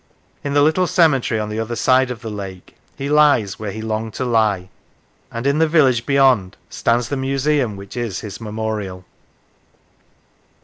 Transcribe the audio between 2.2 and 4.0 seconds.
the lake he lies where he